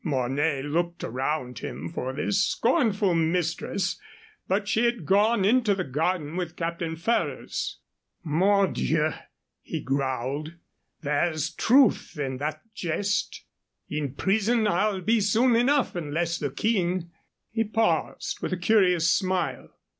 Mornay 0.03 0.63
looked 0.63 1.03
around 1.03 1.59
him 1.59 1.87
for 1.87 2.11
this 2.11 2.43
scornful 2.43 3.13
mistress, 3.13 3.99
but 4.47 4.67
she 4.67 4.83
had 4.85 5.05
gone 5.05 5.45
into 5.45 5.75
the 5.75 5.83
garden 5.83 6.35
with 6.35 6.55
Captain 6.55 6.95
Ferrers. 6.95 7.77
"Mordieu!" 8.23 9.13
he 9.61 9.79
growled. 9.79 10.55
"There's 11.01 11.51
truth 11.53 12.17
in 12.17 12.37
that 12.37 12.61
jest. 12.73 13.45
In 13.89 14.15
prison 14.15 14.65
I'll 14.65 15.01
be, 15.01 15.19
soon 15.19 15.55
enough, 15.55 15.95
unless 15.95 16.39
the 16.39 16.49
King" 16.49 17.11
He 17.51 17.63
paused, 17.63 18.41
with 18.41 18.51
a 18.51 18.57
curious 18.57 19.07
smile. 19.07 19.69